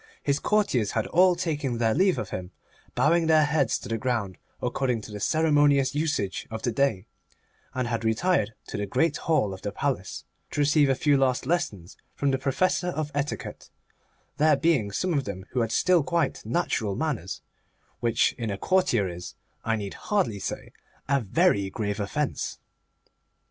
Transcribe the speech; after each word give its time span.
His 0.23 0.39
courtiers 0.39 0.93
had 0.93 1.05
all 1.05 1.35
taken 1.35 1.77
their 1.77 1.93
leave 1.93 2.17
of 2.17 2.31
him, 2.31 2.49
bowing 2.95 3.27
their 3.27 3.45
heads 3.45 3.77
to 3.77 3.87
the 3.87 3.99
ground, 3.99 4.39
according 4.59 5.01
to 5.01 5.11
the 5.11 5.19
ceremonious 5.19 5.93
usage 5.93 6.47
of 6.49 6.63
the 6.63 6.71
day, 6.71 7.05
and 7.75 7.87
had 7.87 8.03
retired 8.03 8.55
to 8.69 8.77
the 8.77 8.87
Great 8.87 9.17
Hall 9.17 9.53
of 9.53 9.61
the 9.61 9.71
Palace, 9.71 10.25
to 10.49 10.59
receive 10.59 10.89
a 10.89 10.95
few 10.95 11.17
last 11.17 11.45
lessons 11.45 11.97
from 12.15 12.31
the 12.31 12.39
Professor 12.39 12.87
of 12.87 13.11
Etiquette; 13.13 13.69
there 14.37 14.55
being 14.57 14.91
some 14.91 15.13
of 15.13 15.25
them 15.25 15.45
who 15.51 15.61
had 15.61 15.71
still 15.71 16.01
quite 16.01 16.43
natural 16.43 16.95
manners, 16.95 17.43
which 17.99 18.33
in 18.39 18.49
a 18.49 18.57
courtier 18.57 19.07
is, 19.07 19.35
I 19.63 19.75
need 19.75 19.93
hardly 19.93 20.39
say, 20.39 20.71
a 21.07 21.19
very 21.19 21.69
grave 21.69 21.99
offence. 21.99 22.57